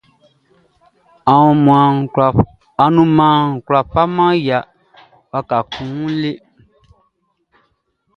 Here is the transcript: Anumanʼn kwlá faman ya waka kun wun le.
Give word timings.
Anumanʼn 2.83 3.49
kwlá 3.65 3.79
faman 3.91 4.33
ya 4.47 4.59
waka 5.31 5.57
kun 5.71 5.87
wun 5.97 6.13
le. 6.21 6.31